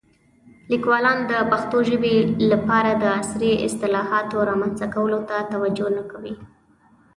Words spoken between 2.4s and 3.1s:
لپاره د